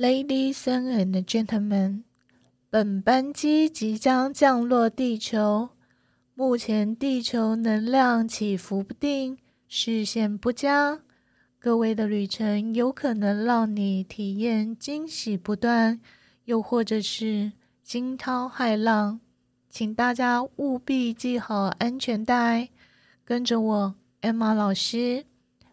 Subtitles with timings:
[0.00, 2.04] Ladies and gentlemen，
[2.70, 5.68] 本班机即将降落地球。
[6.34, 9.36] 目前地球能量起伏不定，
[9.68, 11.00] 视线不佳，
[11.58, 16.00] 各位的旅程有可能让你体验惊喜不断，
[16.46, 19.20] 又或者是惊涛骇浪，
[19.68, 22.70] 请大家务必系好安全带，
[23.22, 25.26] 跟着我 Emma 老师，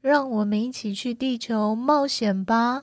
[0.00, 2.82] 让我们一起去地球冒险吧。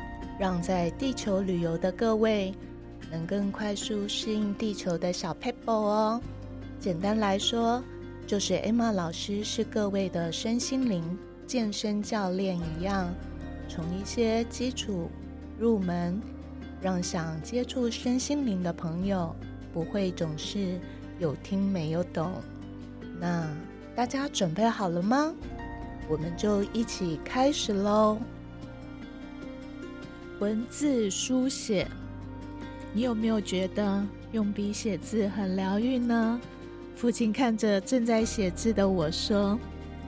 [0.39, 2.53] 让在地球旅游的各位
[3.11, 6.21] 能更快速适应地球的小 people 哦。
[6.79, 7.83] 简单来说，
[8.25, 11.03] 就是 Emma 老师是各位的身心灵
[11.45, 13.13] 健身教练一样，
[13.67, 15.09] 从一些基础
[15.59, 16.19] 入门，
[16.81, 19.35] 让想接触身心灵的朋友
[19.73, 20.79] 不会总是
[21.19, 22.31] 有听没有懂。
[23.19, 23.47] 那
[23.95, 25.31] 大家准备好了吗？
[26.09, 28.17] 我们就一起开始喽。
[30.41, 31.87] 文字书写，
[32.93, 36.41] 你有没有觉得用笔写字很疗愈呢？
[36.95, 39.55] 父亲看着正在写字的我说：“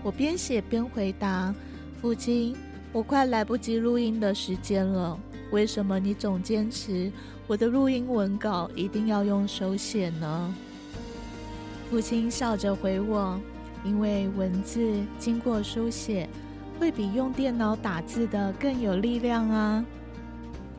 [0.01, 1.53] 我边写边回答，
[2.01, 2.55] 父亲，
[2.91, 5.15] 我快来不及录音的时间了。
[5.51, 7.11] 为什么你总坚持
[7.45, 10.55] 我的录音文稿一定要用手写呢？”
[11.91, 13.39] 父亲笑着回我
[13.85, 16.27] ：“因为文字经过书写，
[16.79, 19.85] 会比用电脑打字的更有力量啊。”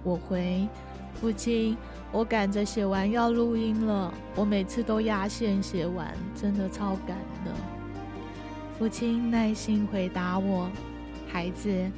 [0.04, 0.68] 我回
[1.20, 1.76] 父亲，
[2.12, 4.12] 我赶着写完要录音了。
[4.36, 7.52] 我每次都压线写完，真的超赶的。
[8.78, 10.70] 父亲耐心回答我
[11.26, 11.90] ：“孩子，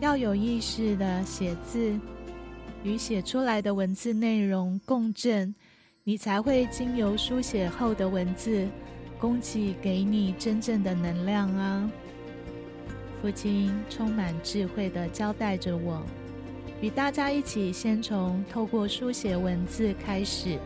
[0.00, 1.98] 要有意识的写字，
[2.82, 5.54] 与写出来的文字内容共振，
[6.04, 8.68] 你才会经由书写后的文字
[9.18, 11.90] 供给给你真正的能量啊。”
[13.22, 16.02] 父亲充满智慧的交代着我。
[16.82, 20.58] 与大家一起，先从透过书写文字开始。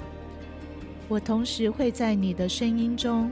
[1.09, 3.31] 我同时会在你的声音中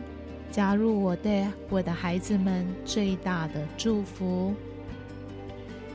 [0.50, 4.54] 加入我对我的孩子们最大的祝福。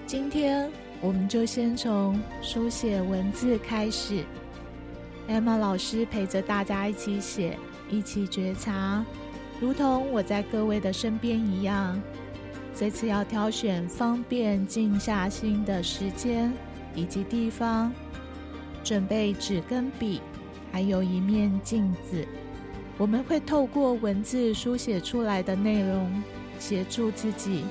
[0.06, 0.70] 今天，
[1.02, 4.24] 我们就先从书写文字开始。
[5.30, 7.58] Emma 老师陪着大家一起写，
[7.90, 9.06] 一起觉察，
[9.62, 11.98] 如同我在各位的身边一样。
[12.76, 16.52] 这次要挑选方便静下心的时间。
[16.96, 17.92] 以及地方，
[18.84, 20.22] 准备纸跟笔，
[20.72, 22.28] 还有一面镜子。
[22.98, 26.24] 我们会透过文字书写出来的内容，
[26.60, 27.64] 协助自己。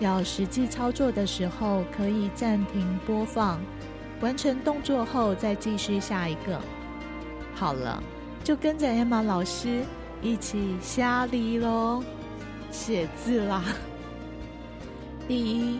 [0.00, 3.60] 要实际操作的时候，可以暂停播放，
[4.20, 6.58] 完成动作后再继续下一个。
[7.54, 8.02] 好了，
[8.42, 9.82] 就跟着 Emma 老师
[10.22, 12.02] 一起瞎离喽，
[12.70, 13.62] 写字啦。
[15.28, 15.78] 第一。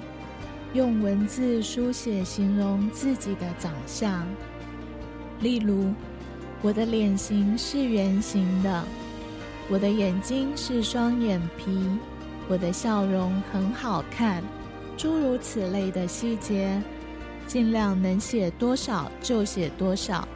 [0.72, 4.24] 用文字书写形容自己的长相，
[5.40, 5.92] 例如，
[6.62, 8.84] 我的脸型是圆形的，
[9.68, 11.88] 我的眼睛是双眼皮，
[12.48, 14.44] 我的笑容很好看，
[14.96, 16.80] 诸如此类的细节，
[17.48, 20.26] 尽量能写多少就写多少。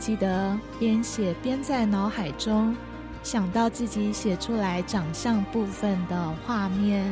[0.00, 2.74] 记得边写边在脑海中
[3.22, 7.08] 想到自己写出来长相部分的画面。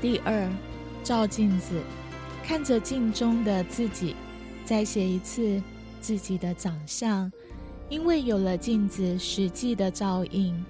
[0.00, 0.48] 第二。
[1.02, 1.80] 照镜子，
[2.42, 4.14] 看着镜中的自己，
[4.64, 5.62] 再写一次
[6.00, 7.30] 自己的长相。
[7.88, 10.64] 因为有了镜子实际的照应，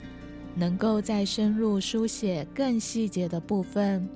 [0.55, 4.09] 能够再深入书写更细节的部分。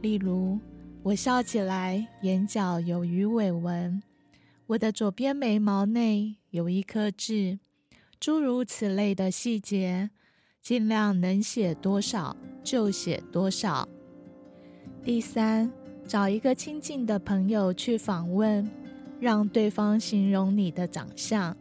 [0.00, 0.58] 例如，
[1.02, 4.00] 我笑起来眼角有鱼尾纹，
[4.68, 7.58] 我的左边眉毛内有一颗痣，
[8.20, 10.10] 诸如此类的细节，
[10.60, 13.88] 尽量能写多少就写多少。
[15.04, 15.68] 第三，
[16.06, 18.70] 找一个亲近的朋友去访问，
[19.18, 21.56] 让对方形容你的长相。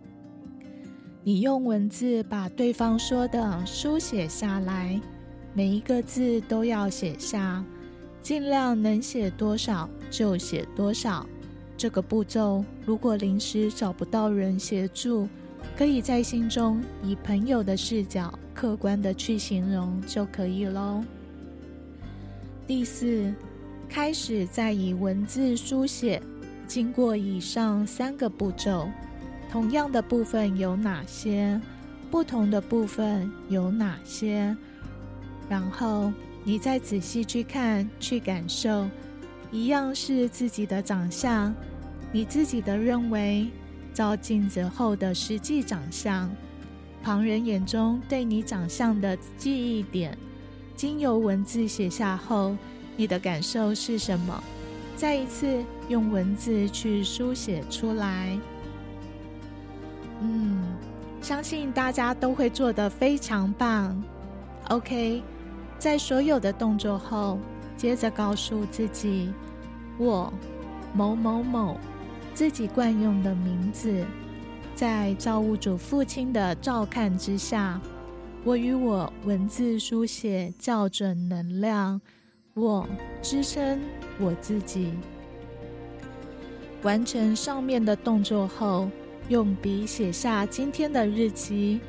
[1.23, 5.01] 你用文字把对方说的书写下来，
[5.55, 7.65] 每一个字都要写下，
[8.21, 11.25] 尽量能写多少就写多少。
[11.75, 15.27] 这个步骤，如果临时找不到人协助，
[15.75, 21.03] 可以在心中以朋友的视角，客观的去形容就可以喽。
[22.73, 23.33] 第四，
[23.89, 26.23] 开始再以文字书写
[26.65, 28.88] 经过以上三个步骤，
[29.51, 31.59] 同样的部分有哪些？
[32.09, 34.56] 不同的部分有哪些？
[35.50, 36.13] 然后
[36.45, 38.88] 你再仔细去看、去感受，
[39.51, 41.53] 一样是自己的长相，
[42.13, 43.50] 你自己的认为，
[43.94, 46.33] 照镜子后的实际长相，
[47.03, 50.17] 旁人眼中对你长相的记忆点，
[50.75, 52.56] 经由文字写下后，
[52.97, 54.44] 你的感受是什么？
[54.95, 58.38] 再一次用文字去书写出来。
[60.21, 60.63] 嗯，
[61.21, 64.00] 相信大家都会做得非常棒。
[64.69, 65.23] OK，
[65.79, 67.39] 在所有的动作后，
[67.75, 69.33] 接着告诉自己：
[69.97, 70.31] 我
[70.94, 71.77] 某某某，
[72.35, 74.06] 自己惯用的名字，
[74.75, 77.81] 在造物主父亲的照看之下，
[78.43, 82.01] 我与我文字书写校准能量。
[82.55, 82.89] 我
[83.21, 83.79] 支撑
[84.19, 84.91] 我自己。
[86.81, 88.89] 完成上面的动作后，
[89.29, 91.79] 用笔写下今天的日期。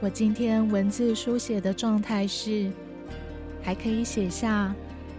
[0.00, 2.70] 我今天文字书写的状态是，
[3.62, 4.74] 还可以写下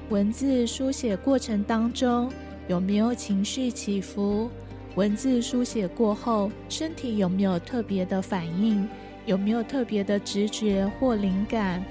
[0.10, 2.32] 文字书写过程当中
[2.68, 4.52] 有没有情绪起伏，
[4.94, 8.88] 文字书写过后身体有没有特别的反应，
[9.30, 11.86] 有没有特别的直觉或灵感，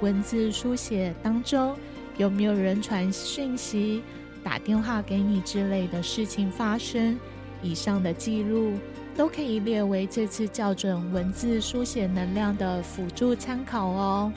[0.00, 1.76] 文字书写当中。
[2.18, 4.00] 有没有人传讯息、
[4.44, 7.18] 打电话给你之类的事情发生？
[7.60, 8.74] 以上的记录
[9.16, 14.32] 都可以列为这次校准文字书写能量的辅助参考哦。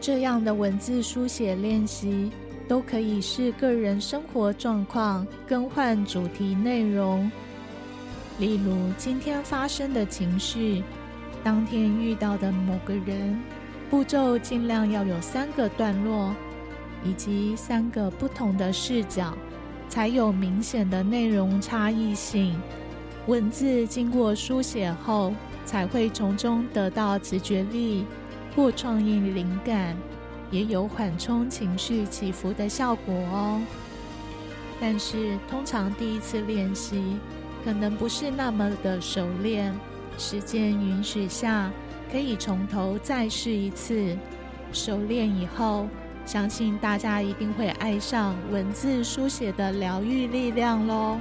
[0.00, 2.30] 这样的文字书写练习
[2.68, 7.28] 都可以是个人生活状况更换主题内容，
[8.38, 10.84] 例如今天发生的情绪，
[11.42, 13.40] 当天遇到的某个人。
[13.90, 16.32] 步骤尽量要有三个段落，
[17.02, 19.36] 以及三个不同的视角，
[19.88, 22.56] 才有明显的内容差异性。
[23.26, 25.34] 文字经过书写后，
[25.66, 28.04] 才会从中得到直觉力
[28.54, 29.96] 或创意灵感，
[30.52, 33.60] 也有缓冲情绪起伏的效果哦。
[34.80, 37.18] 但是，通常第一次练习
[37.64, 39.74] 可能不是那么的熟练，
[40.18, 41.70] 时间允许下。
[42.12, 44.16] 可以从头再试一次，
[44.72, 45.86] 熟练以后，
[46.26, 51.20] 相信大家一定会爱上文字书写的疗愈力量喽。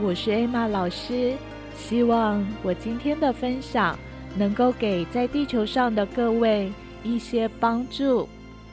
[0.00, 1.34] 我是 Emma 老师，
[1.76, 3.98] 希望我今天的分享
[4.36, 6.72] 能够给在地球上的各位
[7.02, 8.28] 一些帮助。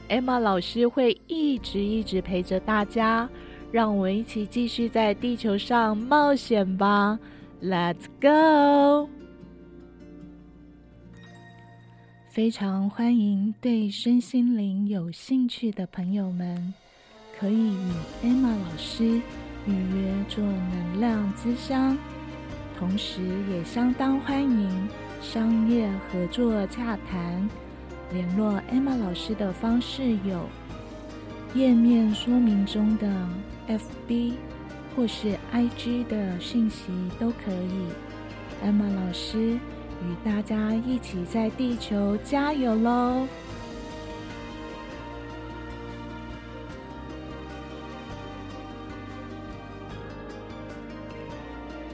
[0.07, 3.27] Emma 老师会一直一直陪着大家，
[3.71, 7.17] 让我们一起继续在地球上冒险吧
[7.61, 9.09] ！Let's go！
[12.29, 16.73] 非常欢迎对身心灵有兴趣的朋友们，
[17.39, 17.91] 可以与
[18.23, 19.19] Emma 老师
[19.65, 21.97] 预约做能量咨商，
[22.77, 24.89] 同时也相当欢迎
[25.19, 27.49] 商业合作洽谈。
[28.13, 30.47] 联络 Emma 老师的方式有
[31.55, 33.27] 页面说明中的
[33.67, 34.33] FB
[34.97, 37.87] 或是 IG 的讯息都可以。
[38.61, 39.57] 艾玛老师。
[40.03, 43.27] 与大家一起在地球加油喽！